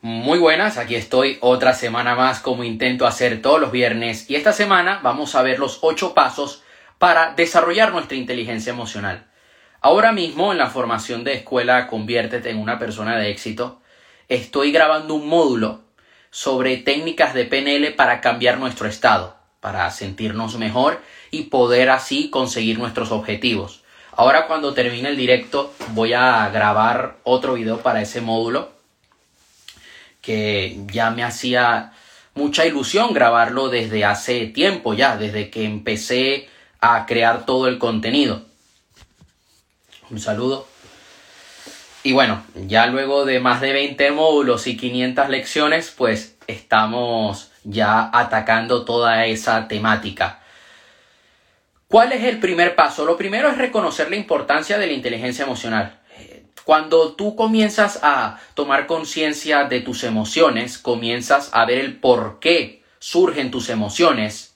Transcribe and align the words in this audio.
Muy 0.00 0.38
buenas, 0.38 0.78
aquí 0.78 0.94
estoy 0.94 1.38
otra 1.40 1.74
semana 1.74 2.14
más 2.14 2.38
como 2.38 2.62
intento 2.62 3.04
hacer 3.04 3.42
todos 3.42 3.60
los 3.60 3.72
viernes 3.72 4.30
y 4.30 4.36
esta 4.36 4.52
semana 4.52 5.00
vamos 5.02 5.34
a 5.34 5.42
ver 5.42 5.58
los 5.58 5.80
ocho 5.80 6.14
pasos 6.14 6.62
para 6.98 7.34
desarrollar 7.34 7.90
nuestra 7.90 8.16
inteligencia 8.16 8.72
emocional. 8.72 9.26
Ahora 9.80 10.12
mismo 10.12 10.52
en 10.52 10.58
la 10.58 10.70
formación 10.70 11.24
de 11.24 11.32
escuela 11.32 11.88
Conviértete 11.88 12.50
en 12.50 12.60
una 12.60 12.78
persona 12.78 13.16
de 13.16 13.30
éxito, 13.30 13.80
estoy 14.28 14.70
grabando 14.70 15.14
un 15.14 15.28
módulo 15.28 15.80
sobre 16.30 16.76
técnicas 16.76 17.34
de 17.34 17.46
PNL 17.46 17.92
para 17.96 18.20
cambiar 18.20 18.58
nuestro 18.58 18.86
estado, 18.86 19.36
para 19.58 19.90
sentirnos 19.90 20.56
mejor 20.58 21.02
y 21.32 21.44
poder 21.44 21.90
así 21.90 22.30
conseguir 22.30 22.78
nuestros 22.78 23.10
objetivos. 23.10 23.82
Ahora 24.12 24.46
cuando 24.46 24.74
termine 24.74 25.08
el 25.08 25.16
directo 25.16 25.74
voy 25.88 26.12
a 26.12 26.48
grabar 26.50 27.16
otro 27.24 27.54
video 27.54 27.78
para 27.78 28.00
ese 28.00 28.20
módulo 28.20 28.77
que 30.28 30.76
ya 30.92 31.10
me 31.10 31.24
hacía 31.24 31.92
mucha 32.34 32.66
ilusión 32.66 33.14
grabarlo 33.14 33.70
desde 33.70 34.04
hace 34.04 34.44
tiempo 34.44 34.92
ya, 34.92 35.16
desde 35.16 35.48
que 35.48 35.64
empecé 35.64 36.50
a 36.82 37.06
crear 37.06 37.46
todo 37.46 37.66
el 37.66 37.78
contenido. 37.78 38.42
Un 40.10 40.20
saludo. 40.20 40.68
Y 42.02 42.12
bueno, 42.12 42.42
ya 42.66 42.88
luego 42.88 43.24
de 43.24 43.40
más 43.40 43.62
de 43.62 43.72
20 43.72 44.10
módulos 44.10 44.66
y 44.66 44.76
500 44.76 45.30
lecciones, 45.30 45.94
pues 45.96 46.36
estamos 46.46 47.50
ya 47.64 48.10
atacando 48.12 48.84
toda 48.84 49.24
esa 49.24 49.66
temática. 49.66 50.40
¿Cuál 51.86 52.12
es 52.12 52.22
el 52.24 52.38
primer 52.38 52.76
paso? 52.76 53.06
Lo 53.06 53.16
primero 53.16 53.48
es 53.48 53.56
reconocer 53.56 54.10
la 54.10 54.16
importancia 54.16 54.76
de 54.76 54.88
la 54.88 54.92
inteligencia 54.92 55.46
emocional. 55.46 55.97
Cuando 56.68 57.14
tú 57.14 57.34
comienzas 57.34 57.98
a 58.02 58.38
tomar 58.52 58.86
conciencia 58.86 59.64
de 59.64 59.80
tus 59.80 60.04
emociones, 60.04 60.76
comienzas 60.76 61.48
a 61.54 61.64
ver 61.64 61.78
el 61.78 61.96
por 61.96 62.40
qué 62.40 62.82
surgen 62.98 63.50
tus 63.50 63.70
emociones, 63.70 64.54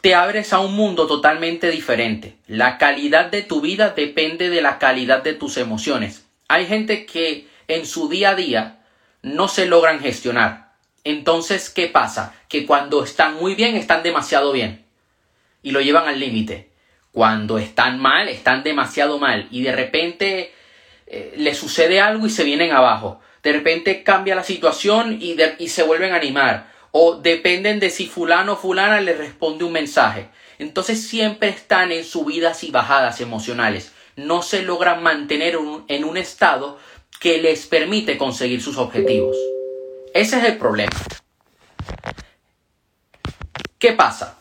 te 0.00 0.14
abres 0.14 0.54
a 0.54 0.60
un 0.60 0.72
mundo 0.72 1.06
totalmente 1.06 1.70
diferente. 1.70 2.38
La 2.46 2.78
calidad 2.78 3.26
de 3.26 3.42
tu 3.42 3.60
vida 3.60 3.90
depende 3.90 4.48
de 4.48 4.62
la 4.62 4.78
calidad 4.78 5.22
de 5.22 5.34
tus 5.34 5.58
emociones. 5.58 6.24
Hay 6.48 6.64
gente 6.64 7.04
que 7.04 7.48
en 7.68 7.84
su 7.84 8.08
día 8.08 8.30
a 8.30 8.34
día 8.34 8.78
no 9.20 9.48
se 9.48 9.66
logran 9.66 10.00
gestionar. 10.00 10.72
Entonces, 11.04 11.68
¿qué 11.68 11.88
pasa? 11.88 12.34
Que 12.48 12.64
cuando 12.64 13.04
están 13.04 13.34
muy 13.34 13.54
bien, 13.54 13.76
están 13.76 14.02
demasiado 14.02 14.52
bien. 14.52 14.86
Y 15.62 15.72
lo 15.72 15.82
llevan 15.82 16.08
al 16.08 16.18
límite. 16.18 16.70
Cuando 17.10 17.58
están 17.58 18.00
mal, 18.00 18.30
están 18.30 18.62
demasiado 18.62 19.18
mal. 19.18 19.48
Y 19.50 19.60
de 19.60 19.72
repente 19.72 20.54
le 21.42 21.54
sucede 21.54 22.00
algo 22.00 22.26
y 22.26 22.30
se 22.30 22.44
vienen 22.44 22.72
abajo. 22.72 23.20
De 23.42 23.52
repente 23.52 24.02
cambia 24.02 24.34
la 24.34 24.44
situación 24.44 25.18
y, 25.20 25.36
se 25.68 25.82
vuelven 25.82 26.12
a 26.12 26.16
animar. 26.16 26.72
O 26.92 27.16
dependen 27.16 27.80
de 27.80 27.90
si 27.90 28.06
fulano 28.06 28.52
o 28.52 28.56
fulana 28.56 29.00
le 29.00 29.14
responde 29.14 29.64
un 29.64 29.72
mensaje. 29.72 30.28
Entonces 30.58 31.06
siempre 31.06 31.48
están 31.48 31.90
en 31.90 32.04
subidas 32.04 32.62
y 32.64 32.70
bajadas 32.70 33.20
emocionales. 33.20 33.92
No 34.14 34.42
se 34.42 34.62
logran 34.62 35.02
mantener 35.02 35.58
en 35.88 36.04
un 36.04 36.16
estado 36.16 36.78
que 37.18 37.40
les 37.40 37.66
permite 37.66 38.18
conseguir 38.18 38.62
sus 38.62 38.76
objetivos. 38.76 39.36
Ese 40.14 40.38
es 40.38 40.44
el 40.44 40.58
problema. 40.58 40.92
¿Qué 43.78 43.92
pasa? 43.92 44.38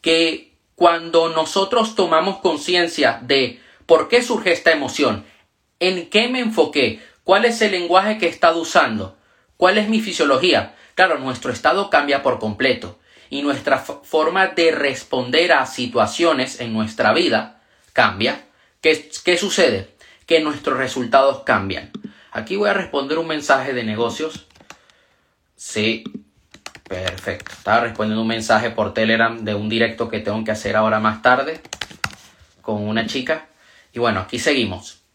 Que 0.00 0.52
cuando 0.76 1.30
nosotros 1.30 1.94
tomamos 1.94 2.38
conciencia 2.38 3.18
de 3.22 3.60
por 3.86 4.08
qué 4.08 4.22
surge 4.22 4.52
esta 4.52 4.72
emoción 4.72 5.24
¿En 5.78 6.08
qué 6.08 6.28
me 6.28 6.40
enfoqué? 6.40 7.02
¿Cuál 7.22 7.44
es 7.44 7.60
el 7.60 7.72
lenguaje 7.72 8.18
que 8.18 8.26
he 8.26 8.30
estado 8.30 8.60
usando? 8.60 9.16
¿Cuál 9.56 9.78
es 9.78 9.88
mi 9.88 10.00
fisiología? 10.00 10.74
Claro, 10.94 11.18
nuestro 11.18 11.52
estado 11.52 11.90
cambia 11.90 12.22
por 12.22 12.38
completo 12.38 12.98
y 13.28 13.42
nuestra 13.42 13.78
forma 13.78 14.48
de 14.48 14.70
responder 14.70 15.52
a 15.52 15.66
situaciones 15.66 16.60
en 16.60 16.72
nuestra 16.72 17.12
vida 17.12 17.60
cambia. 17.92 18.44
¿Qué, 18.80 19.10
¿Qué, 19.24 19.36
sucede? 19.36 19.94
Que 20.26 20.40
nuestros 20.40 20.78
resultados 20.78 21.42
cambian. 21.44 21.90
Aquí 22.32 22.56
voy 22.56 22.70
a 22.70 22.74
responder 22.74 23.18
un 23.18 23.26
mensaje 23.26 23.74
de 23.74 23.84
negocios. 23.84 24.46
Sí, 25.56 26.04
perfecto. 26.88 27.52
Estaba 27.52 27.80
respondiendo 27.80 28.22
un 28.22 28.28
mensaje 28.28 28.70
por 28.70 28.94
Telegram 28.94 29.44
de 29.44 29.54
un 29.54 29.68
directo 29.68 30.08
que 30.08 30.20
tengo 30.20 30.42
que 30.44 30.52
hacer 30.52 30.76
ahora 30.76 31.00
más 31.00 31.22
tarde 31.22 31.60
con 32.62 32.86
una 32.86 33.06
chica. 33.06 33.48
Y 33.92 33.98
bueno, 33.98 34.20
aquí 34.20 34.38
seguimos. 34.38 35.05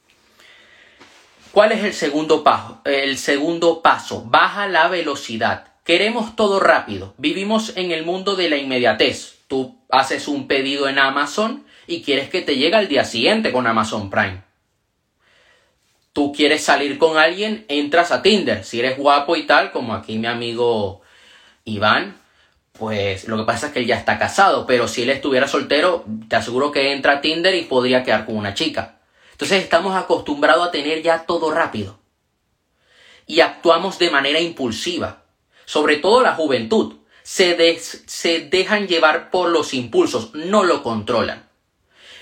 ¿Cuál 1.51 1.73
es 1.73 1.83
el 1.83 1.93
segundo 1.93 2.45
paso? 2.45 2.79
El 2.85 3.17
segundo 3.17 3.81
paso, 3.81 4.23
baja 4.25 4.69
la 4.69 4.87
velocidad. 4.87 5.65
Queremos 5.83 6.37
todo 6.37 6.61
rápido. 6.61 7.13
Vivimos 7.17 7.73
en 7.75 7.91
el 7.91 8.05
mundo 8.05 8.37
de 8.37 8.49
la 8.49 8.55
inmediatez. 8.55 9.39
Tú 9.47 9.77
haces 9.89 10.29
un 10.29 10.47
pedido 10.47 10.87
en 10.87 10.97
Amazon 10.97 11.65
y 11.87 12.03
quieres 12.03 12.29
que 12.29 12.41
te 12.41 12.55
llegue 12.55 12.77
al 12.77 12.87
día 12.87 13.03
siguiente 13.03 13.51
con 13.51 13.67
Amazon 13.67 14.09
Prime. 14.09 14.41
Tú 16.13 16.31
quieres 16.31 16.63
salir 16.63 16.97
con 16.97 17.17
alguien, 17.17 17.65
entras 17.67 18.13
a 18.13 18.21
Tinder. 18.21 18.63
Si 18.63 18.79
eres 18.79 18.97
guapo 18.97 19.35
y 19.35 19.43
tal, 19.43 19.73
como 19.73 19.93
aquí 19.93 20.17
mi 20.17 20.27
amigo 20.27 21.01
Iván, 21.65 22.15
pues 22.79 23.27
lo 23.27 23.35
que 23.35 23.43
pasa 23.43 23.67
es 23.67 23.73
que 23.73 23.79
él 23.79 23.87
ya 23.87 23.97
está 23.97 24.17
casado, 24.17 24.65
pero 24.65 24.87
si 24.87 25.03
él 25.03 25.09
estuviera 25.09 25.49
soltero, 25.49 26.05
te 26.29 26.37
aseguro 26.37 26.71
que 26.71 26.93
entra 26.93 27.15
a 27.15 27.21
Tinder 27.21 27.53
y 27.55 27.63
podría 27.63 28.03
quedar 28.03 28.25
con 28.25 28.37
una 28.37 28.53
chica. 28.53 29.00
Entonces 29.41 29.63
estamos 29.63 29.95
acostumbrados 29.95 30.67
a 30.67 30.71
tener 30.71 31.01
ya 31.01 31.25
todo 31.25 31.49
rápido. 31.49 31.97
Y 33.25 33.39
actuamos 33.39 33.97
de 33.97 34.11
manera 34.11 34.39
impulsiva. 34.39 35.23
Sobre 35.65 35.97
todo 35.97 36.21
la 36.21 36.35
juventud. 36.35 36.97
Se, 37.23 37.79
se 37.79 38.41
dejan 38.41 38.87
llevar 38.87 39.31
por 39.31 39.49
los 39.49 39.73
impulsos, 39.73 40.35
no 40.35 40.63
lo 40.63 40.83
controlan. 40.83 41.49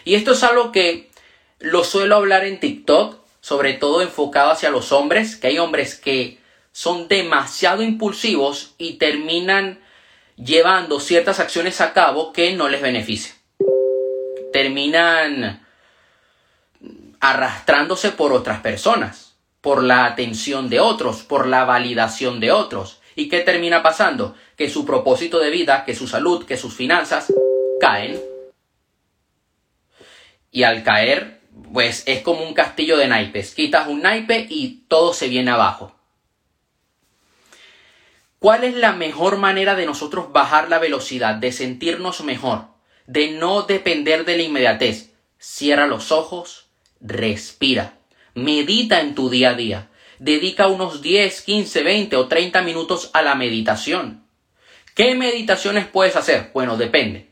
Y 0.05 0.15
esto 0.15 0.31
es 0.31 0.43
algo 0.43 0.71
que 0.71 1.11
lo 1.59 1.83
suelo 1.83 2.15
hablar 2.15 2.45
en 2.45 2.61
TikTok, 2.61 3.17
sobre 3.41 3.73
todo 3.73 4.01
enfocado 4.01 4.51
hacia 4.51 4.69
los 4.69 4.93
hombres, 4.93 5.35
que 5.35 5.47
hay 5.47 5.59
hombres 5.59 5.95
que 5.95 6.39
son 6.71 7.09
demasiado 7.09 7.83
impulsivos 7.83 8.75
y 8.77 8.93
terminan 8.93 9.81
llevando 10.37 11.01
ciertas 11.01 11.41
acciones 11.41 11.81
a 11.81 11.91
cabo 11.91 12.31
que 12.31 12.53
no 12.53 12.69
les 12.69 12.81
benefician. 12.81 13.35
Terminan 14.53 15.67
arrastrándose 17.19 18.11
por 18.11 18.33
otras 18.33 18.61
personas, 18.61 19.37
por 19.61 19.83
la 19.83 20.05
atención 20.05 20.69
de 20.69 20.79
otros, 20.79 21.23
por 21.23 21.47
la 21.47 21.65
validación 21.65 22.39
de 22.39 22.51
otros. 22.51 23.01
¿Y 23.15 23.27
qué 23.27 23.41
termina 23.41 23.83
pasando? 23.83 24.35
Que 24.55 24.69
su 24.69 24.85
propósito 24.85 25.39
de 25.39 25.49
vida, 25.49 25.83
que 25.85 25.95
su 25.95 26.07
salud, 26.07 26.45
que 26.45 26.57
sus 26.57 26.73
finanzas 26.73 27.33
caen. 27.79 28.19
Y 30.51 30.63
al 30.63 30.83
caer, 30.83 31.41
pues 31.73 32.03
es 32.05 32.21
como 32.21 32.43
un 32.43 32.53
castillo 32.53 32.97
de 32.97 33.07
naipes. 33.07 33.53
Quitas 33.53 33.87
un 33.87 34.01
naipe 34.01 34.47
y 34.49 34.85
todo 34.87 35.13
se 35.13 35.27
viene 35.27 35.51
abajo. 35.51 35.95
¿Cuál 38.39 38.63
es 38.63 38.73
la 38.73 38.93
mejor 38.93 39.37
manera 39.37 39.75
de 39.75 39.85
nosotros 39.85 40.31
bajar 40.31 40.69
la 40.69 40.79
velocidad, 40.79 41.35
de 41.35 41.51
sentirnos 41.51 42.23
mejor, 42.23 42.67
de 43.05 43.31
no 43.31 43.63
depender 43.63 44.23
de 44.23 44.37
la 44.37 44.43
inmediatez? 44.43 45.11
Cierra 45.37 45.87
los 45.87 46.13
ojos, 46.13 46.68
respira, 47.01 47.93
medita 48.33 49.01
en 49.01 49.15
tu 49.15 49.29
día 49.29 49.51
a 49.51 49.53
día, 49.53 49.89
dedica 50.19 50.67
unos 50.67 51.01
10, 51.01 51.41
15, 51.41 51.83
20 51.83 52.15
o 52.15 52.27
30 52.27 52.61
minutos 52.61 53.09
a 53.13 53.21
la 53.21 53.35
meditación. 53.35 54.23
¿Qué 54.95 55.15
meditaciones 55.15 55.87
puedes 55.87 56.15
hacer? 56.15 56.51
Bueno, 56.53 56.75
depende. 56.77 57.29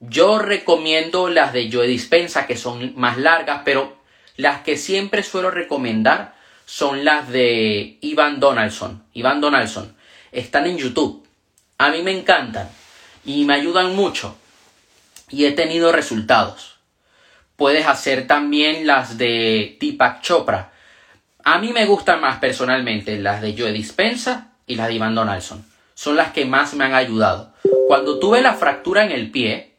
Yo 0.00 0.38
recomiendo 0.38 1.30
las 1.30 1.52
de 1.52 1.70
Joe 1.72 1.86
Dispensa, 1.86 2.46
que 2.46 2.56
son 2.56 2.92
más 2.96 3.16
largas, 3.16 3.62
pero 3.64 3.96
las 4.36 4.60
que 4.60 4.76
siempre 4.76 5.22
suelo 5.22 5.50
recomendar 5.50 6.34
son 6.66 7.04
las 7.04 7.30
de 7.30 7.96
Ivan 8.02 8.38
Donaldson. 8.38 9.04
Ivan 9.14 9.40
Donaldson. 9.40 9.96
Están 10.32 10.66
en 10.66 10.76
YouTube. 10.76 11.26
A 11.78 11.88
mí 11.88 12.02
me 12.02 12.10
encantan 12.10 12.68
y 13.24 13.44
me 13.46 13.54
ayudan 13.54 13.96
mucho. 13.96 14.36
Y 15.30 15.46
he 15.46 15.52
tenido 15.52 15.92
resultados. 15.92 16.75
Puedes 17.56 17.86
hacer 17.86 18.26
también 18.26 18.86
las 18.86 19.18
de 19.18 19.78
Deepak 19.80 20.20
Chopra. 20.20 20.72
A 21.42 21.58
mí 21.58 21.72
me 21.72 21.86
gustan 21.86 22.20
más 22.20 22.38
personalmente 22.38 23.18
las 23.18 23.40
de 23.40 23.54
Joe 23.56 23.72
Dispensa 23.72 24.52
y 24.66 24.76
las 24.76 24.88
de 24.88 24.94
Ivan 24.94 25.14
Donaldson. 25.14 25.64
Son 25.94 26.16
las 26.16 26.32
que 26.32 26.44
más 26.44 26.74
me 26.74 26.84
han 26.84 26.94
ayudado. 26.94 27.54
Cuando 27.88 28.18
tuve 28.18 28.42
la 28.42 28.54
fractura 28.54 29.04
en 29.04 29.12
el 29.12 29.30
pie, 29.30 29.74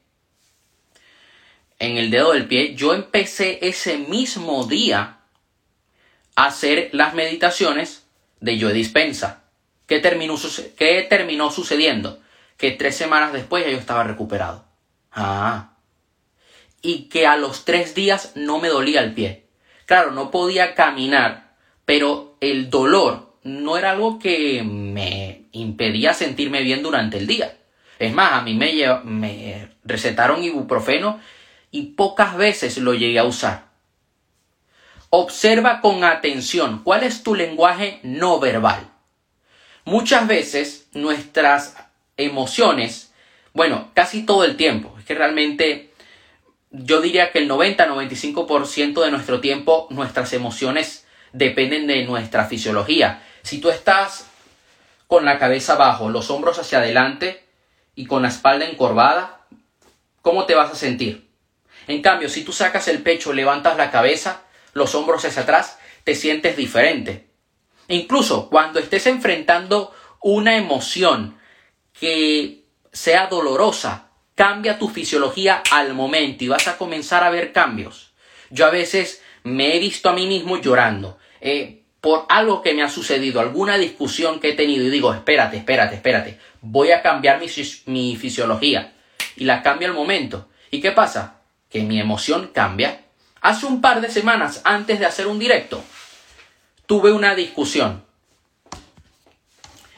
en 1.79 1.97
el 1.97 2.09
dedo 2.09 2.33
del 2.33 2.47
pie, 2.47 2.73
yo 2.73 2.93
empecé 2.93 3.59
ese 3.61 3.97
mismo 3.97 4.65
día 4.65 5.17
a 6.35 6.45
hacer 6.45 6.89
las 6.93 7.13
meditaciones 7.13 8.07
de 8.39 8.59
Joe 8.59 8.73
Dispensa. 8.73 9.43
¿Qué 9.85 9.99
terminó, 9.99 10.35
¿Qué 10.77 11.05
terminó 11.09 11.51
sucediendo? 11.51 12.19
Que 12.57 12.71
tres 12.71 12.95
semanas 12.95 13.33
después 13.33 13.65
yo 13.65 13.77
estaba 13.77 14.03
recuperado. 14.03 14.65
Ah, 15.11 15.76
y 16.81 17.09
que 17.09 17.27
a 17.27 17.37
los 17.37 17.65
tres 17.65 17.95
días 17.95 18.33
no 18.35 18.59
me 18.59 18.69
dolía 18.69 19.01
el 19.01 19.13
pie. 19.13 19.45
Claro, 19.85 20.11
no 20.11 20.31
podía 20.31 20.75
caminar, 20.75 21.55
pero 21.85 22.37
el 22.41 22.69
dolor 22.69 23.35
no 23.43 23.77
era 23.77 23.91
algo 23.91 24.19
que 24.19 24.63
me 24.63 25.43
impedía 25.53 26.13
sentirme 26.13 26.61
bien 26.61 26.83
durante 26.83 27.17
el 27.17 27.27
día. 27.27 27.57
Es 27.99 28.13
más, 28.13 28.33
a 28.33 28.41
mí 28.41 28.53
me, 28.53 28.73
me 29.03 29.69
recetaron 29.83 30.43
ibuprofeno 30.43 31.19
y 31.71 31.83
pocas 31.93 32.37
veces 32.37 32.77
lo 32.77 32.93
llegué 32.93 33.19
a 33.19 33.23
usar. 33.23 33.67
Observa 35.09 35.79
con 35.79 36.03
atención 36.03 36.81
cuál 36.83 37.03
es 37.03 37.23
tu 37.23 37.33
lenguaje 37.33 37.99
no 38.03 38.39
verbal. 38.39 38.91
Muchas 39.85 40.27
veces 40.27 40.89
nuestras 40.93 41.77
emociones, 42.17 43.13
bueno, 43.53 43.89
casi 43.93 44.25
todo 44.25 44.43
el 44.43 44.57
tiempo, 44.57 44.93
es 44.99 45.05
que 45.05 45.15
realmente 45.15 45.93
yo 46.69 47.01
diría 47.01 47.31
que 47.31 47.39
el 47.39 47.49
90-95% 47.49 49.03
de 49.03 49.11
nuestro 49.11 49.39
tiempo 49.39 49.87
nuestras 49.89 50.33
emociones 50.33 51.05
dependen 51.31 51.87
de 51.87 52.03
nuestra 52.05 52.45
fisiología. 52.45 53.23
Si 53.41 53.59
tú 53.59 53.69
estás 53.69 54.27
con 55.07 55.25
la 55.25 55.39
cabeza 55.39 55.73
abajo, 55.73 56.09
los 56.09 56.29
hombros 56.29 56.59
hacia 56.59 56.79
adelante 56.79 57.45
y 57.95 58.05
con 58.05 58.21
la 58.21 58.27
espalda 58.27 58.65
encorvada, 58.65 59.41
¿cómo 60.21 60.45
te 60.45 60.55
vas 60.55 60.71
a 60.71 60.75
sentir? 60.75 61.27
En 61.87 62.01
cambio, 62.01 62.27
si 62.27 62.43
tú 62.43 62.51
sacas 62.51 62.87
el 62.89 63.01
pecho, 63.01 63.31
levantas 63.31 63.77
la 63.77 63.91
cabeza, 63.91 64.41
los 64.73 64.93
hombros 64.93 65.23
hacia 65.23 65.43
atrás, 65.43 65.79
te 66.03 66.15
sientes 66.15 66.57
diferente. 66.57 67.27
incluso 67.89 68.49
cuando 68.49 68.79
estés 68.79 69.07
enfrentando 69.07 69.93
una 70.21 70.57
emoción 70.57 71.37
que 71.97 72.65
sea 72.91 73.27
dolorosa, 73.27 74.06
cambia 74.37 74.77
tu 74.77 74.87
fisiología 74.87 75.63
al 75.71 75.95
momento 75.95 76.43
y 76.43 76.47
vas 76.47 76.67
a 76.67 76.77
comenzar 76.77 77.23
a 77.23 77.31
ver 77.31 77.51
cambios. 77.51 78.11
Yo 78.51 78.67
a 78.67 78.69
veces 78.69 79.23
me 79.43 79.75
he 79.75 79.79
visto 79.79 80.09
a 80.09 80.13
mí 80.13 80.27
mismo 80.27 80.61
llorando 80.61 81.17
eh, 81.41 81.81
por 81.99 82.27
algo 82.29 82.61
que 82.61 82.75
me 82.75 82.83
ha 82.83 82.89
sucedido, 82.89 83.41
alguna 83.41 83.79
discusión 83.79 84.39
que 84.39 84.49
he 84.49 84.53
tenido 84.53 84.85
y 84.85 84.91
digo, 84.91 85.11
espérate, 85.11 85.57
espérate, 85.57 85.95
espérate, 85.95 86.39
voy 86.61 86.91
a 86.91 87.01
cambiar 87.01 87.39
mi, 87.39 87.47
mi 87.87 88.15
fisiología 88.15 88.93
y 89.35 89.45
la 89.45 89.63
cambio 89.63 89.87
al 89.87 89.95
momento. 89.95 90.47
¿Y 90.69 90.81
qué 90.81 90.91
pasa? 90.91 91.39
Que 91.71 91.81
mi 91.81 91.99
emoción 91.99 92.51
cambia. 92.53 93.01
Hace 93.41 93.65
un 93.65 93.81
par 93.81 94.01
de 94.01 94.11
semanas 94.11 94.61
antes 94.65 94.99
de 94.99 95.07
hacer 95.07 95.25
un 95.25 95.39
directo, 95.39 95.83
tuve 96.85 97.11
una 97.11 97.33
discusión. 97.33 98.03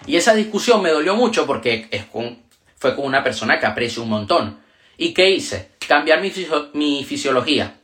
Y 0.08 0.16
esa 0.16 0.34
discusión 0.34 0.82
me 0.82 0.92
dolió 0.92 1.18
mucho 1.18 1.46
porque 1.46 1.90
es 1.92 2.06
con, 2.06 2.40
fue 2.80 2.96
con 2.96 3.06
una 3.06 3.24
persona 3.24 3.60
que 3.60 3.68
aprecio 3.68 4.04
un 4.04 4.10
montón. 4.10 4.60
¿Y 4.98 5.14
qué 5.14 5.30
hice? 5.30 5.72
Cambiar 5.88 6.22
mi, 6.22 6.32
mi 6.74 7.04
fisiología 7.04 7.80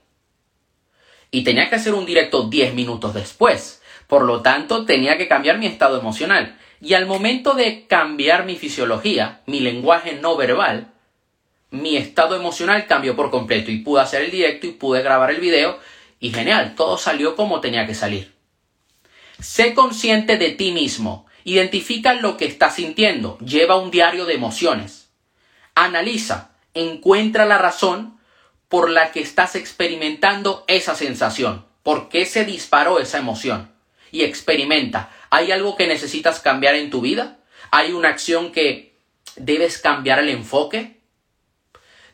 y 1.35 1.43
tenía 1.43 1.69
que 1.69 1.75
hacer 1.75 1.93
un 1.93 2.05
directo 2.05 2.43
10 2.43 2.73
minutos 2.75 3.13
después. 3.13 3.81
Por 4.07 4.23
lo 4.23 4.41
tanto, 4.41 4.85
tenía 4.85 5.17
que 5.17 5.27
cambiar 5.27 5.57
mi 5.57 5.65
estado 5.65 5.99
emocional. 5.99 6.57
Y 6.79 6.93
al 6.93 7.07
momento 7.07 7.55
de 7.55 7.87
cambiar 7.87 8.45
mi 8.45 8.55
fisiología, 8.55 9.41
mi 9.45 9.59
lenguaje 9.59 10.13
no 10.13 10.37
verbal, 10.37 10.93
mi 11.71 11.97
estado 11.97 12.37
emocional 12.37 12.87
cambió 12.87 13.17
por 13.17 13.31
completo 13.31 13.69
y 13.69 13.79
pude 13.79 14.01
hacer 14.01 14.21
el 14.21 14.31
directo 14.31 14.65
y 14.67 14.71
pude 14.71 15.01
grabar 15.01 15.29
el 15.29 15.41
video 15.41 15.77
y 16.21 16.31
genial, 16.31 16.73
todo 16.77 16.97
salió 16.97 17.35
como 17.35 17.59
tenía 17.59 17.85
que 17.85 17.95
salir. 17.95 18.33
Sé 19.41 19.73
consciente 19.73 20.37
de 20.37 20.51
ti 20.51 20.71
mismo, 20.71 21.25
identifica 21.45 22.15
lo 22.15 22.35
que 22.35 22.45
estás 22.45 22.75
sintiendo, 22.75 23.37
lleva 23.37 23.77
un 23.77 23.91
diario 23.91 24.25
de 24.25 24.33
emociones. 24.33 25.09
Analiza, 25.75 26.49
encuentra 26.73 27.45
la 27.45 27.59
razón 27.59 28.19
por 28.67 28.89
la 28.89 29.11
que 29.11 29.21
estás 29.21 29.55
experimentando 29.55 30.65
esa 30.67 30.95
sensación. 30.95 31.65
¿Por 31.83 32.09
qué 32.09 32.25
se 32.25 32.45
disparó 32.45 32.99
esa 32.99 33.19
emoción? 33.19 33.71
Y 34.11 34.23
experimenta. 34.23 35.11
¿Hay 35.29 35.51
algo 35.51 35.77
que 35.77 35.87
necesitas 35.87 36.39
cambiar 36.39 36.73
en 36.75 36.89
tu 36.89 37.01
vida? 37.01 37.37
¿Hay 37.69 37.91
una 37.91 38.09
acción 38.09 38.51
que 38.51 38.95
debes 39.35 39.77
cambiar 39.77 40.19
el 40.19 40.29
enfoque? 40.29 40.99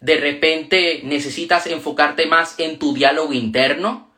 ¿De 0.01 0.17
repente 0.17 1.01
necesitas 1.03 1.67
enfocarte 1.67 2.25
más 2.25 2.55
en 2.57 2.79
tu 2.79 2.93
diálogo 2.93 3.31
interno? 3.31 4.11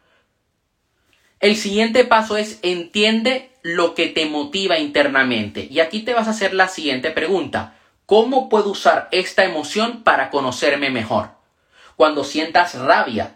El 1.39 1.55
siguiente 1.55 2.03
paso 2.03 2.35
es 2.35 2.57
entiende 2.63 3.52
lo 3.63 3.95
que 3.95 4.07
te 4.07 4.27
motiva 4.27 4.77
internamente. 4.77 5.67
Y 5.71 5.79
aquí 5.79 6.01
te 6.01 6.13
vas 6.13 6.27
a 6.27 6.31
hacer 6.31 6.53
la 6.53 6.67
siguiente 6.67 7.09
pregunta. 7.11 7.77
¿Cómo 8.05 8.49
puedo 8.49 8.69
usar 8.69 9.07
esta 9.11 9.43
emoción 9.43 10.03
para 10.03 10.29
conocerme 10.29 10.89
mejor? 10.89 11.43
cuando 11.95 12.23
sientas 12.23 12.75
rabia, 12.75 13.35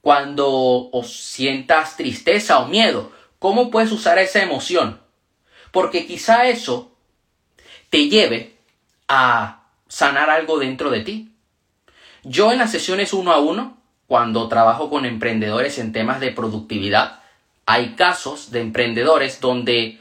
cuando 0.00 0.90
sientas 1.04 1.96
tristeza 1.96 2.58
o 2.60 2.68
miedo. 2.68 3.12
¿Cómo 3.38 3.70
puedes 3.70 3.92
usar 3.92 4.18
esa 4.18 4.42
emoción? 4.42 5.00
Porque 5.70 6.06
quizá 6.06 6.48
eso 6.48 6.92
te 7.90 8.08
lleve 8.08 8.56
a 9.08 9.64
sanar 9.88 10.30
algo 10.30 10.58
dentro 10.58 10.90
de 10.90 11.00
ti. 11.00 11.34
Yo 12.22 12.52
en 12.52 12.58
las 12.58 12.70
sesiones 12.70 13.12
uno 13.12 13.32
a 13.32 13.40
uno, 13.40 13.78
cuando 14.06 14.48
trabajo 14.48 14.90
con 14.90 15.04
emprendedores 15.06 15.78
en 15.78 15.92
temas 15.92 16.20
de 16.20 16.30
productividad, 16.30 17.20
hay 17.66 17.94
casos 17.94 18.50
de 18.50 18.60
emprendedores 18.60 19.40
donde 19.40 20.00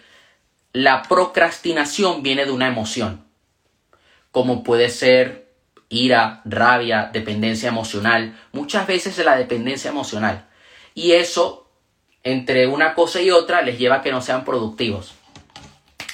la 0.74 1.04
procrastinación 1.04 2.24
viene 2.24 2.46
de 2.46 2.52
una 2.52 2.68
emoción, 2.68 3.25
como 4.31 4.63
puede 4.63 4.90
ser 4.90 5.52
ira, 5.90 6.42
rabia, 6.46 7.10
dependencia 7.12 7.69
emocional, 7.69 8.40
muchas 8.54 8.88
veces 8.88 9.18
de 9.18 9.25
la 9.25 9.36
dependencia 9.36 9.92
emocional. 9.92 10.48
Y 10.96 11.12
eso, 11.12 11.69
entre 12.24 12.66
una 12.68 12.94
cosa 12.94 13.22
y 13.22 13.30
otra, 13.30 13.62
les 13.62 13.78
lleva 13.78 13.98
a 13.98 14.02
que 14.02 14.12
no 14.12 14.22
sean 14.22 14.46
productivos. 14.46 15.14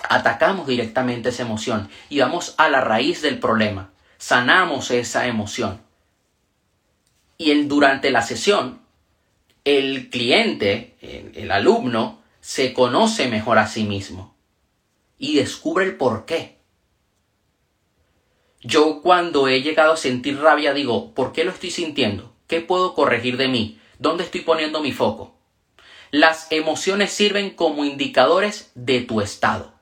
Atacamos 0.10 0.68
directamente 0.68 1.30
esa 1.30 1.44
emoción 1.44 1.90
y 2.10 2.20
vamos 2.20 2.56
a 2.58 2.70
la 2.70 2.82
raíz 2.82 3.22
del 3.22 3.40
problema. 3.40 3.92
Sanamos 4.18 4.90
esa 4.90 5.28
emoción. 5.28 5.82
Y 7.38 7.52
el, 7.52 7.68
durante 7.68 8.10
la 8.10 8.24
sesión, 8.24 8.80
el 9.68 10.10
cliente, 10.10 10.96
el 11.02 11.52
alumno, 11.52 12.22
se 12.40 12.72
conoce 12.72 13.28
mejor 13.28 13.58
a 13.58 13.68
sí 13.68 13.84
mismo 13.84 14.38
y 15.18 15.36
descubre 15.36 15.84
el 15.84 15.98
por 15.98 16.25
qué. 16.25 16.60
Yo 18.62 19.02
cuando 19.02 19.50
he 19.50 19.62
llegado 19.62 19.92
a 19.92 19.98
sentir 19.98 20.40
rabia 20.40 20.74
digo, 20.74 21.14
¿por 21.14 21.34
qué 21.34 21.44
lo 21.44 21.52
estoy 21.52 21.72
sintiendo? 21.72 22.34
¿Qué 22.48 22.62
puedo 22.62 22.94
corregir 22.94 23.36
de 23.36 23.50
mí? 23.50 23.78
¿Dónde 24.00 24.24
estoy 24.24 24.42
poniendo 24.42 24.80
mi 24.80 24.94
foco? 24.94 25.38
Las 26.12 26.50
emociones 26.50 27.12
sirven 27.12 27.50
como 27.50 27.84
indicadores 27.84 28.72
de 28.74 29.02
tu 29.02 29.19
estado. 29.19 29.74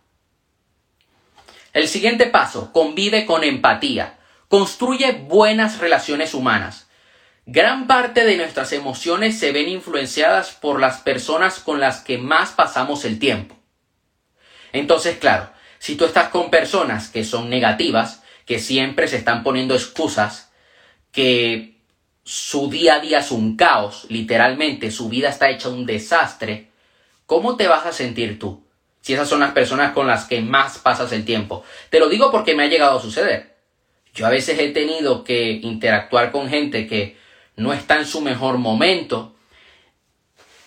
El 1.73 1.87
siguiente 1.87 2.25
paso, 2.25 2.71
convive 2.73 3.27
con 3.27 3.43
empatía. 3.43 4.17
Construye 4.47 5.11
buenas 5.11 5.77
relaciones 5.77 6.33
humanas. 6.33 6.84
Gran 7.47 7.85
parte 7.85 8.25
de 8.25 8.37
nuestras 8.37 8.73
emociones 8.73 9.37
se 9.37 9.51
ven 9.51 9.69
influenciadas 9.69 10.51
por 10.51 10.79
las 10.79 11.01
personas 11.01 11.59
con 11.59 11.79
las 11.79 12.01
que 12.01 12.17
más 12.17 12.51
pasamos 12.51 13.05
el 13.05 13.19
tiempo. 13.19 13.55
Entonces, 14.73 15.17
claro, 15.17 15.51
si 15.77 15.95
tú 15.95 16.05
estás 16.05 16.29
con 16.29 16.49
personas 16.49 17.09
que 17.09 17.23
son 17.23 17.49
negativas, 17.51 18.23
que 18.47 18.57
siempre 18.57 19.07
se 19.07 19.17
están 19.17 19.43
poniendo 19.43 19.75
excusas, 19.75 20.51
que 21.11 21.77
su 22.23 22.67
día 22.71 22.95
a 22.95 22.99
día 22.99 23.19
es 23.19 23.29
un 23.29 23.55
caos, 23.55 24.07
literalmente, 24.09 24.89
su 24.89 25.07
vida 25.07 25.29
está 25.29 25.51
hecha 25.51 25.69
un 25.69 25.85
desastre, 25.85 26.71
¿cómo 27.27 27.57
te 27.57 27.67
vas 27.67 27.85
a 27.85 27.93
sentir 27.93 28.39
tú? 28.39 28.65
Si 29.01 29.13
esas 29.13 29.29
son 29.29 29.41
las 29.41 29.51
personas 29.51 29.93
con 29.93 30.07
las 30.07 30.25
que 30.25 30.41
más 30.41 30.79
pasas 30.79 31.11
el 31.11 31.23
tiempo. 31.23 31.63
Te 31.91 31.99
lo 31.99 32.09
digo 32.09 32.31
porque 32.31 32.55
me 32.55 32.63
ha 32.63 32.67
llegado 32.67 32.97
a 32.97 33.01
suceder. 33.01 33.55
Yo 34.15 34.25
a 34.25 34.31
veces 34.31 34.57
he 34.57 34.69
tenido 34.69 35.23
que 35.23 35.51
interactuar 35.51 36.31
con 36.31 36.49
gente 36.49 36.87
que 36.87 37.23
no 37.55 37.73
está 37.73 37.97
en 37.97 38.05
su 38.05 38.21
mejor 38.21 38.57
momento 38.57 39.35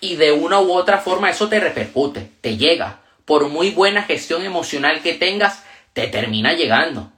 y 0.01 0.17
de 0.17 0.33
una 0.33 0.61
u 0.61 0.73
otra 0.73 0.99
forma 0.99 1.31
eso 1.31 1.49
te 1.49 1.61
repercute, 1.61 2.31
te 2.41 2.57
llega. 2.57 3.01
Por 3.25 3.49
muy 3.49 3.71
buena 3.71 4.03
gestión 4.05 4.45
emocional 4.45 5.03
que 5.03 5.15
tengas, 5.15 5.65
te 5.93 6.07
termina 6.07 6.53
llegando. 6.55 7.13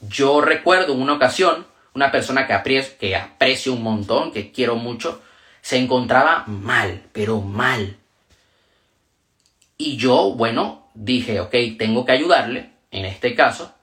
Yo 0.00 0.40
recuerdo 0.40 0.94
en 0.94 1.02
una 1.02 1.14
ocasión, 1.14 1.66
una 1.94 2.10
persona 2.10 2.46
que 2.46 2.54
aprecio, 2.54 2.96
que 2.98 3.16
aprecio 3.16 3.72
un 3.72 3.82
montón, 3.82 4.32
que 4.32 4.52
quiero 4.52 4.76
mucho, 4.76 5.20
se 5.60 5.76
encontraba 5.76 6.44
mal, 6.46 7.02
pero 7.12 7.40
mal. 7.40 7.96
Y 9.76 9.96
yo, 9.96 10.32
bueno, 10.34 10.88
dije, 10.94 11.40
ok, 11.40 11.54
tengo 11.78 12.04
que 12.04 12.12
ayudarle, 12.12 12.70
en 12.90 13.04
este 13.04 13.34
caso, 13.34 13.74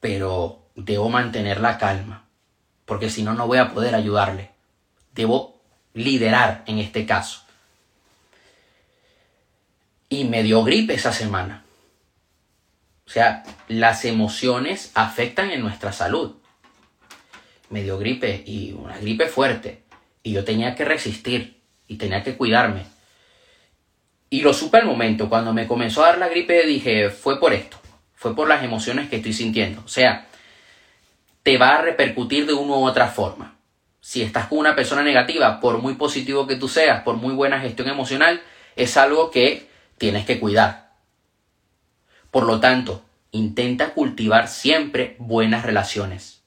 pero 0.00 0.60
debo 0.74 1.08
mantener 1.08 1.60
la 1.60 1.78
calma, 1.78 2.24
porque 2.90 3.08
si 3.08 3.22
no, 3.22 3.34
no 3.34 3.46
voy 3.46 3.58
a 3.58 3.72
poder 3.72 3.94
ayudarle. 3.94 4.50
Debo 5.14 5.62
liderar 5.94 6.64
en 6.66 6.80
este 6.80 7.06
caso. 7.06 7.44
Y 10.08 10.24
me 10.24 10.42
dio 10.42 10.64
gripe 10.64 10.94
esa 10.94 11.12
semana. 11.12 11.62
O 13.06 13.10
sea, 13.10 13.44
las 13.68 14.04
emociones 14.04 14.90
afectan 14.94 15.52
en 15.52 15.60
nuestra 15.60 15.92
salud. 15.92 16.34
Me 17.68 17.84
dio 17.84 17.96
gripe 17.96 18.42
y 18.44 18.72
una 18.72 18.98
gripe 18.98 19.28
fuerte. 19.28 19.84
Y 20.24 20.32
yo 20.32 20.44
tenía 20.44 20.74
que 20.74 20.84
resistir 20.84 21.60
y 21.86 21.94
tenía 21.94 22.24
que 22.24 22.36
cuidarme. 22.36 22.86
Y 24.30 24.40
lo 24.40 24.52
supe 24.52 24.78
al 24.78 24.86
momento, 24.86 25.28
cuando 25.28 25.52
me 25.52 25.68
comenzó 25.68 26.02
a 26.02 26.08
dar 26.08 26.18
la 26.18 26.28
gripe 26.28 26.66
dije, 26.66 27.10
fue 27.10 27.38
por 27.38 27.52
esto, 27.52 27.76
fue 28.16 28.34
por 28.34 28.48
las 28.48 28.64
emociones 28.64 29.08
que 29.08 29.14
estoy 29.18 29.32
sintiendo. 29.32 29.80
O 29.84 29.88
sea, 29.88 30.26
te 31.42 31.58
va 31.58 31.76
a 31.76 31.82
repercutir 31.82 32.46
de 32.46 32.52
una 32.52 32.74
u 32.74 32.86
otra 32.86 33.08
forma. 33.08 33.56
Si 34.00 34.22
estás 34.22 34.46
con 34.46 34.58
una 34.58 34.74
persona 34.74 35.02
negativa, 35.02 35.60
por 35.60 35.78
muy 35.78 35.94
positivo 35.94 36.46
que 36.46 36.56
tú 36.56 36.68
seas, 36.68 37.02
por 37.02 37.16
muy 37.16 37.34
buena 37.34 37.60
gestión 37.60 37.88
emocional, 37.88 38.42
es 38.76 38.96
algo 38.96 39.30
que 39.30 39.68
tienes 39.98 40.24
que 40.24 40.40
cuidar. 40.40 40.94
Por 42.30 42.44
lo 42.44 42.60
tanto, 42.60 43.04
intenta 43.30 43.92
cultivar 43.92 44.48
siempre 44.48 45.16
buenas 45.18 45.64
relaciones. 45.64 46.42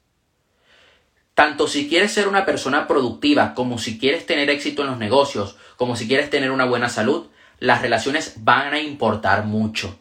Tanto 1.34 1.68
si 1.68 1.90
quieres 1.90 2.12
ser 2.12 2.28
una 2.28 2.46
persona 2.46 2.88
productiva, 2.88 3.54
como 3.56 3.80
si 3.80 3.98
quieres 3.98 4.26
tener 4.26 4.50
éxito 4.50 4.84
en 4.84 4.90
los 4.90 4.98
negocios, 4.98 5.58
como 5.78 5.96
si 5.96 6.08
quieres 6.08 6.30
tener 6.30 6.52
una 6.52 6.66
buena 6.66 6.90
salud, 6.90 7.28
las 7.60 7.82
relaciones 7.82 8.36
van 8.38 8.74
a 8.74 8.80
importar 8.80 9.46
mucho. 9.46 10.00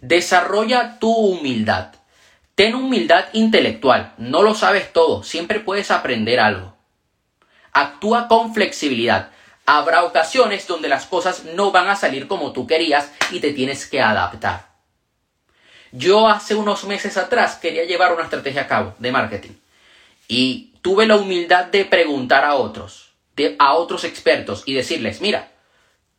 Desarrolla 0.00 0.98
tu 1.00 1.10
humildad. 1.12 1.95
Ten 2.56 2.74
humildad 2.74 3.26
intelectual, 3.32 4.14
no 4.18 4.42
lo 4.42 4.56
sabes 4.56 4.92
todo, 4.92 5.22
siempre 5.22 5.60
puedes 5.60 5.92
aprender 5.92 6.40
algo. 6.40 6.76
Actúa 7.72 8.26
con 8.26 8.52
flexibilidad. 8.52 9.30
Habrá 9.64 10.02
ocasiones 10.02 10.66
donde 10.66 10.88
las 10.88 11.06
cosas 11.06 11.44
no 11.44 11.70
van 11.70 11.86
a 11.88 11.94
salir 11.94 12.26
como 12.26 12.52
tú 12.52 12.66
querías 12.66 13.12
y 13.30 13.38
te 13.38 13.52
tienes 13.52 13.86
que 13.86 14.00
adaptar. 14.00 14.66
Yo 15.92 16.28
hace 16.28 16.56
unos 16.56 16.82
meses 16.82 17.16
atrás 17.16 17.54
quería 17.54 17.84
llevar 17.84 18.12
una 18.12 18.24
estrategia 18.24 18.62
a 18.62 18.66
cabo 18.66 18.94
de 18.98 19.12
marketing 19.12 19.52
y 20.26 20.72
tuve 20.82 21.06
la 21.06 21.16
humildad 21.16 21.66
de 21.66 21.84
preguntar 21.84 22.44
a 22.44 22.54
otros, 22.54 23.12
a 23.60 23.74
otros 23.74 24.02
expertos 24.02 24.64
y 24.66 24.74
decirles, 24.74 25.20
mira, 25.20 25.52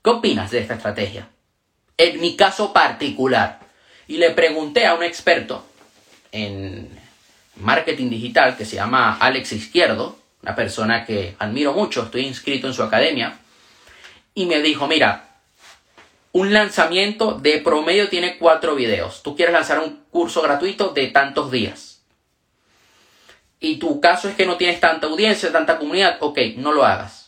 ¿Qué 0.08 0.12
opinas 0.12 0.52
de 0.52 0.60
esta 0.60 0.76
estrategia? 0.76 1.28
En 1.98 2.22
mi 2.22 2.38
caso 2.38 2.72
particular. 2.72 3.60
Y 4.08 4.20
le 4.20 4.32
pregunté 4.32 4.86
a 4.86 4.94
un 4.94 5.04
experto 5.04 5.66
en 6.32 6.90
marketing 7.56 8.10
digital 8.10 8.58
que 8.58 8.66
se 8.66 8.76
llama 8.76 9.18
Alex 9.20 9.54
Izquierdo, 9.54 10.18
una 10.44 10.56
persona 10.56 11.06
que 11.06 11.36
admiro 11.40 11.74
mucho, 11.74 12.04
estoy 12.04 12.22
inscrito 12.22 12.68
en 12.68 12.74
su 12.74 12.84
academia, 12.84 13.40
y 14.34 14.46
me 14.46 14.62
dijo, 14.62 14.88
mira, 14.88 15.40
un 16.32 16.54
lanzamiento 16.54 17.34
de 17.34 17.60
promedio 17.60 18.10
tiene 18.10 18.38
cuatro 18.38 18.76
videos. 18.76 19.24
Tú 19.24 19.36
quieres 19.36 19.54
lanzar 19.54 19.80
un 19.80 20.04
curso 20.12 20.42
gratuito 20.42 20.90
de 20.90 21.08
tantos 21.08 21.52
días. 21.52 22.04
Y 23.60 23.78
tu 23.78 24.00
caso 24.00 24.30
es 24.30 24.36
que 24.36 24.46
no 24.46 24.58
tienes 24.58 24.80
tanta 24.80 25.08
audiencia, 25.08 25.52
tanta 25.52 25.80
comunidad, 25.80 26.18
ok, 26.20 26.38
no 26.58 26.72
lo 26.72 26.86
hagas 26.86 27.28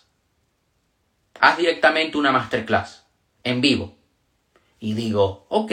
haz 1.39 1.57
directamente 1.57 2.17
una 2.17 2.31
masterclass 2.31 3.03
en 3.43 3.61
vivo. 3.61 3.95
Y 4.79 4.93
digo, 4.93 5.45
ok. 5.49 5.71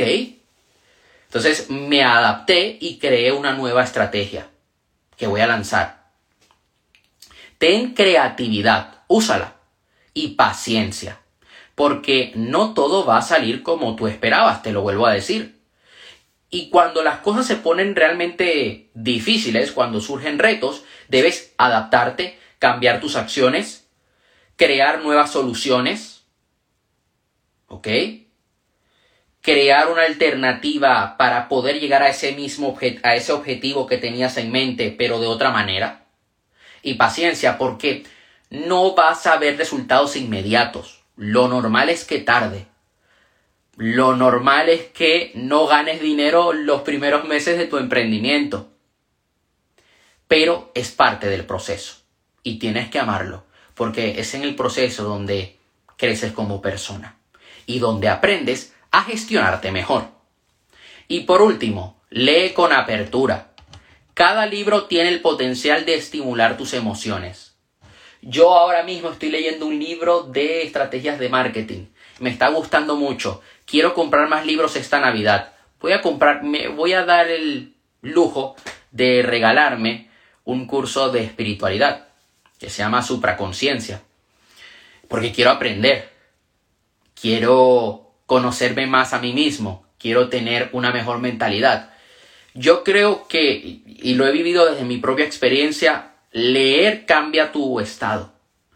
Entonces 1.26 1.70
me 1.70 2.02
adapté 2.02 2.78
y 2.80 2.98
creé 2.98 3.32
una 3.32 3.52
nueva 3.52 3.84
estrategia 3.84 4.48
que 5.16 5.26
voy 5.26 5.40
a 5.40 5.46
lanzar. 5.46 6.06
Ten 7.58 7.94
creatividad, 7.94 9.02
úsala. 9.08 9.54
Y 10.14 10.28
paciencia. 10.28 11.20
Porque 11.74 12.32
no 12.34 12.72
todo 12.72 13.04
va 13.04 13.18
a 13.18 13.22
salir 13.22 13.62
como 13.62 13.96
tú 13.96 14.06
esperabas, 14.06 14.62
te 14.62 14.72
lo 14.72 14.80
vuelvo 14.80 15.06
a 15.06 15.12
decir. 15.12 15.60
Y 16.48 16.70
cuando 16.70 17.02
las 17.02 17.18
cosas 17.18 17.46
se 17.46 17.56
ponen 17.56 17.94
realmente 17.94 18.88
difíciles, 18.94 19.72
cuando 19.72 20.00
surgen 20.00 20.38
retos, 20.38 20.84
debes 21.08 21.52
adaptarte, 21.58 22.38
cambiar 22.58 23.00
tus 23.00 23.16
acciones 23.16 23.86
crear 24.56 25.02
nuevas 25.02 25.30
soluciones, 25.30 26.24
¿ok? 27.68 27.88
Crear 29.46 29.90
una 29.90 30.02
alternativa 30.02 31.16
para 31.16 31.48
poder 31.48 31.80
llegar 31.80 32.02
a 32.02 32.08
ese 32.08 32.32
mismo 32.32 32.76
a 33.02 33.14
ese 33.14 33.32
objetivo 33.32 33.86
que 33.86 33.96
tenías 33.96 34.36
en 34.36 34.52
mente, 34.52 34.94
pero 34.98 35.20
de 35.20 35.28
otra 35.28 35.50
manera. 35.50 36.04
Y 36.82 36.94
paciencia, 36.94 37.56
porque 37.56 38.04
no 38.50 38.94
vas 38.94 39.26
a 39.26 39.38
ver 39.38 39.56
resultados 39.56 40.16
inmediatos. 40.16 41.04
Lo 41.16 41.48
normal 41.48 41.88
es 41.88 42.04
que 42.04 42.18
tarde. 42.18 42.66
Lo 43.76 44.16
normal 44.16 44.68
es 44.68 44.86
que 44.86 45.30
no 45.34 45.66
ganes 45.66 46.00
dinero 46.00 46.52
los 46.52 46.82
primeros 46.82 47.24
meses 47.24 47.56
de 47.56 47.66
tu 47.66 47.78
emprendimiento. 47.78 48.68
Pero 50.28 50.72
es 50.74 50.90
parte 50.90 51.28
del 51.28 51.46
proceso 51.46 51.98
y 52.42 52.58
tienes 52.58 52.90
que 52.90 52.98
amarlo 52.98 53.46
porque 53.76 54.18
es 54.20 54.34
en 54.34 54.42
el 54.42 54.56
proceso 54.56 55.04
donde 55.04 55.58
creces 55.96 56.32
como 56.32 56.60
persona 56.60 57.16
y 57.66 57.78
donde 57.78 58.08
aprendes 58.08 58.74
a 58.96 59.02
gestionarte 59.02 59.72
mejor. 59.72 60.06
Y 61.06 61.20
por 61.24 61.42
último, 61.42 62.00
lee 62.08 62.54
con 62.54 62.72
apertura. 62.72 63.52
Cada 64.14 64.46
libro 64.46 64.84
tiene 64.86 65.10
el 65.10 65.20
potencial 65.20 65.84
de 65.84 65.96
estimular 65.96 66.56
tus 66.56 66.72
emociones. 66.72 67.58
Yo 68.22 68.54
ahora 68.54 68.84
mismo 68.84 69.10
estoy 69.10 69.28
leyendo 69.28 69.66
un 69.66 69.78
libro 69.78 70.22
de 70.22 70.62
estrategias 70.62 71.18
de 71.18 71.28
marketing. 71.28 71.88
Me 72.20 72.30
está 72.30 72.48
gustando 72.48 72.96
mucho. 72.96 73.42
Quiero 73.66 73.92
comprar 73.92 74.30
más 74.30 74.46
libros 74.46 74.76
esta 74.76 74.98
Navidad. 74.98 75.52
Voy 75.78 75.92
a 75.92 76.00
comprar, 76.00 76.42
me 76.42 76.68
voy 76.68 76.94
a 76.94 77.04
dar 77.04 77.28
el 77.28 77.74
lujo 78.00 78.56
de 78.92 79.22
regalarme 79.22 80.08
un 80.44 80.66
curso 80.66 81.10
de 81.10 81.22
espiritualidad 81.22 82.08
que 82.58 82.70
se 82.70 82.78
llama 82.78 83.02
supraconciencia. 83.02 84.00
Porque 85.06 85.32
quiero 85.32 85.50
aprender, 85.50 86.08
quiero 87.20 88.05
conocerme 88.26 88.86
más 88.86 89.12
a 89.12 89.18
mí 89.18 89.32
mismo, 89.32 89.86
quiero 89.98 90.28
tener 90.28 90.68
una 90.72 90.90
mejor 90.92 91.18
mentalidad. 91.18 91.90
Yo 92.54 92.84
creo 92.84 93.28
que, 93.28 93.82
y 93.86 94.14
lo 94.14 94.26
he 94.26 94.32
vivido 94.32 94.66
desde 94.66 94.84
mi 94.84 94.98
propia 94.98 95.24
experiencia, 95.24 96.14
leer 96.32 97.06
cambia 97.06 97.52
tu 97.52 97.80
estado, 97.80 98.32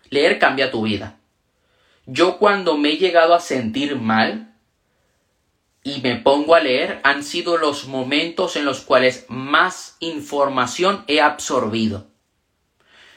leer 0.09 0.38
cambia 0.38 0.71
tu 0.71 0.83
vida. 0.83 1.16
Yo 2.07 2.38
cuando 2.38 2.76
me 2.76 2.90
he 2.90 2.97
llegado 2.97 3.35
a 3.35 3.40
sentir 3.40 3.97
mal 3.97 4.54
y 5.83 6.00
me 6.00 6.16
pongo 6.16 6.54
a 6.54 6.61
leer, 6.61 7.00
han 7.04 7.23
sido 7.23 7.57
los 7.57 7.87
momentos 7.87 8.57
en 8.57 8.64
los 8.64 8.80
cuales 8.80 9.26
más 9.28 9.97
información 10.00 11.04
he 11.07 11.21
absorbido. 11.21 12.07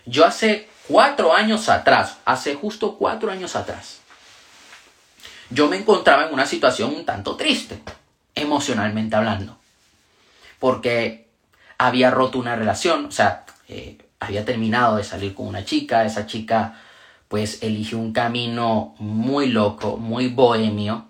Yo 0.06 0.26
hace 0.26 0.68
cuatro 0.88 1.34
años 1.34 1.70
atrás, 1.70 2.20
hace 2.26 2.56
justo 2.56 2.98
cuatro 2.98 3.32
años 3.32 3.56
atrás, 3.56 4.02
yo 5.54 5.70
me 5.70 5.78
encontraba 5.78 6.28
en 6.28 6.34
una 6.34 6.46
situación 6.46 6.94
un 6.96 7.06
tanto 7.06 7.36
triste, 7.36 7.82
emocionalmente 8.36 9.16
hablando, 9.16 9.58
porque 10.60 11.28
había 11.78 12.12
roto 12.12 12.40
una 12.40 12.56
relación, 12.56 13.06
o 13.06 13.12
sea, 13.12 13.46
eh, 13.68 13.98
había 14.20 14.46
terminado 14.46 14.98
de 14.98 15.04
salir 15.04 15.36
con 15.36 15.48
una 15.48 15.66
chica, 15.66 16.06
esa 16.06 16.26
chica 16.26 16.80
pues 17.28 17.64
eligió 17.64 17.98
un 17.98 18.14
camino 18.14 18.96
muy 19.00 19.48
loco, 19.48 19.98
muy 19.98 20.28
bohemio, 20.28 21.08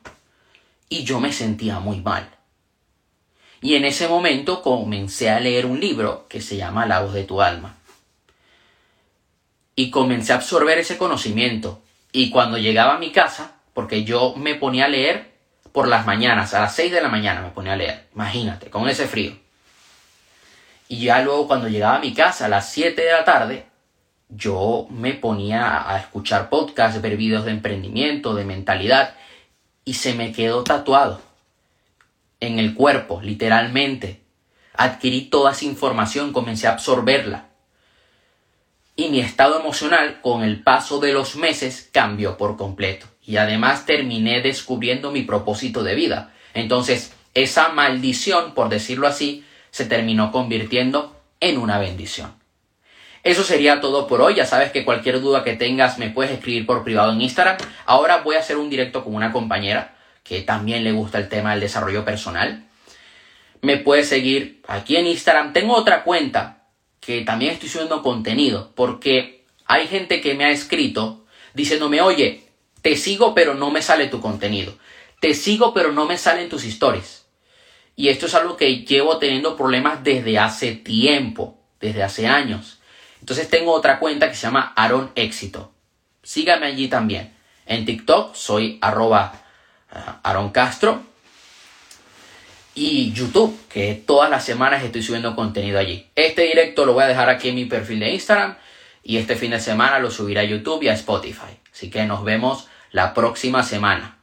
y 0.90 1.04
yo 1.04 1.20
me 1.20 1.34
sentía 1.34 1.80
muy 1.80 2.02
mal. 2.02 2.30
Y 3.62 3.76
en 3.76 3.86
ese 3.86 4.08
momento 4.08 4.62
comencé 4.62 5.30
a 5.30 5.40
leer 5.40 5.66
un 5.66 5.80
libro 5.80 6.28
que 6.28 6.42
se 6.42 6.58
llama 6.58 6.86
La 6.86 7.02
voz 7.02 7.14
de 7.14 7.24
tu 7.24 7.42
alma 7.42 7.78
y 9.76 9.90
comencé 9.90 10.34
a 10.34 10.38
absorber 10.38 10.78
ese 10.78 10.98
conocimiento. 10.98 11.82
Y 12.12 12.30
cuando 12.30 12.58
llegaba 12.58 12.96
a 12.96 13.00
mi 13.00 13.12
casa, 13.12 13.53
porque 13.74 14.04
yo 14.04 14.36
me 14.36 14.56
ponía 14.56 14.86
a 14.86 14.90
leer 14.90 15.34
por 15.72 15.88
las 15.88 16.06
mañanas, 16.06 16.54
a 16.54 16.62
las 16.62 16.76
6 16.76 16.92
de 16.92 17.02
la 17.02 17.10
mañana 17.10 17.42
me 17.42 17.50
ponía 17.50 17.74
a 17.74 17.78
leer, 17.78 18.08
imagínate, 18.14 18.70
con 18.70 18.88
ese 18.88 19.08
frío. 19.08 19.38
Y 20.88 21.06
ya 21.06 21.22
luego 21.22 21.48
cuando 21.48 21.68
llegaba 21.68 21.96
a 21.96 22.02
mi 22.02 22.14
casa 22.14 22.46
a 22.46 22.50
las 22.50 22.72
7 22.72 23.02
de 23.02 23.12
la 23.12 23.26
tarde, 23.26 23.66
yo 24.30 24.88
me 24.90 25.14
ponía 25.14 25.90
a 25.90 25.98
escuchar 26.00 26.50
podcasts, 26.50 27.02
ver 27.02 27.18
vídeos 27.18 27.46
de 27.46 27.52
emprendimiento, 27.52 28.36
de 28.36 28.46
mentalidad, 28.46 29.16
y 29.86 29.96
se 29.96 30.14
me 30.14 30.32
quedó 30.32 30.64
tatuado 30.64 31.22
en 32.40 32.60
el 32.60 32.74
cuerpo, 32.74 33.22
literalmente. 33.22 34.22
Adquirí 34.76 35.22
toda 35.22 35.52
esa 35.52 35.66
información, 35.66 36.34
comencé 36.34 36.68
a 36.68 36.74
absorberla 36.74 37.54
y 38.96 39.10
mi 39.10 39.20
estado 39.20 39.60
emocional 39.60 40.22
con 40.22 40.44
el 40.44 40.64
paso 40.64 41.00
de 41.00 41.14
los 41.14 41.36
meses 41.36 41.90
cambió 41.92 42.38
por 42.38 42.58
completo. 42.58 43.08
Y 43.26 43.38
además 43.38 43.86
terminé 43.86 44.42
descubriendo 44.42 45.12
mi 45.12 45.22
propósito 45.22 45.84
de 45.84 45.96
vida. 45.96 46.34
Entonces, 46.54 47.14
esa 47.34 47.70
maldición, 47.70 48.54
por 48.54 48.70
decirlo 48.70 49.08
así, 49.08 49.46
se 49.72 49.86
terminó 49.86 50.32
convirtiendo 50.32 51.20
en 51.40 51.58
una 51.58 51.80
bendición. 51.80 52.34
Eso 53.24 53.44
sería 53.44 53.80
todo 53.80 54.08
por 54.08 54.22
hoy. 54.22 54.36
Ya 54.36 54.46
sabes 54.46 54.72
que 54.72 54.84
cualquier 54.84 55.22
duda 55.22 55.44
que 55.44 55.56
tengas 55.56 55.98
me 55.98 56.10
puedes 56.10 56.32
escribir 56.32 56.66
por 56.66 56.84
privado 56.84 57.14
en 57.14 57.22
Instagram. 57.22 57.58
Ahora 57.86 58.18
voy 58.18 58.36
a 58.36 58.40
hacer 58.40 58.58
un 58.58 58.70
directo 58.70 59.04
con 59.04 59.16
una 59.16 59.32
compañera 59.32 59.96
que 60.24 60.42
también 60.42 60.84
le 60.84 60.92
gusta 60.92 61.18
el 61.18 61.30
tema 61.30 61.52
del 61.52 61.62
desarrollo 61.62 62.04
personal. 62.04 62.66
Me 63.62 63.78
puedes 63.78 64.10
seguir 64.10 64.62
aquí 64.68 64.98
en 64.98 65.08
Instagram. 65.08 65.54
Tengo 65.54 65.74
otra 65.74 66.04
cuenta 66.04 66.68
que 67.00 67.22
también 67.22 67.54
estoy 67.54 67.70
subiendo 67.70 68.02
contenido, 68.02 68.72
porque 68.76 69.46
hay 69.66 69.88
gente 69.88 70.22
que 70.22 70.36
me 70.36 70.46
ha 70.46 70.52
escrito 70.52 71.26
diciéndome, 71.54 72.02
oye, 72.02 72.44
Te 72.84 72.98
sigo 72.98 73.34
pero 73.34 73.56
no 73.56 73.72
me 73.72 73.82
sale 73.82 74.08
tu 74.08 74.22
contenido. 74.22 74.78
Te 75.20 75.34
sigo 75.34 75.74
pero 75.74 75.94
no 75.94 76.06
me 76.06 76.18
salen 76.18 76.50
tus 76.50 76.66
stories. 76.66 77.26
Y 77.96 78.10
esto 78.10 78.26
es 78.26 78.36
algo 78.36 78.58
que 78.58 78.84
llevo 78.84 79.18
teniendo 79.18 79.56
problemas 79.56 80.04
desde 80.04 80.38
hace 80.38 80.74
tiempo, 80.74 81.58
desde 81.80 82.04
hace 82.04 82.28
años. 82.28 82.80
Entonces 83.22 83.50
tengo 83.50 83.72
otra 83.72 84.00
cuenta 84.00 84.30
que 84.30 84.36
se 84.36 84.48
llama 84.48 84.74
Aaron 84.76 85.12
Éxito. 85.16 85.72
Sígame 86.24 86.66
allí 86.66 86.90
también. 86.90 87.34
En 87.66 87.86
TikTok 87.86 88.36
soy 88.36 88.80
arroba 88.82 89.42
eh, 89.90 89.98
Aaron 90.24 90.50
Castro. 90.50 91.04
Y 92.76 93.14
YouTube, 93.14 93.58
que 93.70 93.94
todas 93.94 94.30
las 94.30 94.44
semanas 94.44 94.84
estoy 94.84 95.04
subiendo 95.04 95.36
contenido 95.36 95.80
allí. 95.80 96.10
Este 96.16 96.42
directo 96.42 96.86
lo 96.86 96.94
voy 96.94 97.04
a 97.04 97.08
dejar 97.08 97.30
aquí 97.30 97.48
en 97.48 97.56
mi 97.56 97.66
perfil 97.66 98.02
de 98.02 98.12
Instagram. 98.12 98.58
Y 99.04 99.18
este 99.18 99.38
fin 99.38 99.52
de 99.52 99.62
semana 99.62 100.00
lo 100.00 100.12
subiré 100.12 100.42
a 100.42 100.44
YouTube 100.44 100.84
y 100.84 100.90
a 100.90 100.94
Spotify. 100.94 101.60
Así 101.72 101.90
que 101.90 102.04
nos 102.04 102.26
vemos 102.26 102.68
la 102.94 103.16
próxima 103.16 103.64
semana. 103.64 104.23